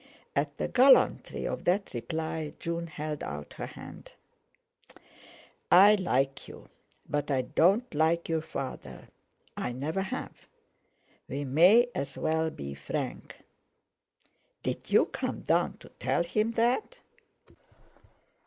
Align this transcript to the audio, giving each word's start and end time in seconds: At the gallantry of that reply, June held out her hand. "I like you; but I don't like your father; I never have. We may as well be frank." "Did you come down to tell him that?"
At 0.35 0.57
the 0.57 0.67
gallantry 0.67 1.45
of 1.45 1.63
that 1.65 1.93
reply, 1.93 2.53
June 2.57 2.87
held 2.87 3.21
out 3.21 3.53
her 3.53 3.67
hand. 3.67 4.13
"I 5.71 5.93
like 5.93 6.47
you; 6.47 6.69
but 7.07 7.29
I 7.29 7.43
don't 7.43 7.93
like 7.93 8.27
your 8.27 8.41
father; 8.41 9.09
I 9.55 9.73
never 9.73 10.01
have. 10.01 10.47
We 11.27 11.43
may 11.45 11.91
as 11.93 12.17
well 12.17 12.49
be 12.49 12.73
frank." 12.73 13.35
"Did 14.63 14.89
you 14.91 15.05
come 15.05 15.41
down 15.41 15.77
to 15.77 15.89
tell 15.99 16.23
him 16.23 16.53
that?" 16.53 16.97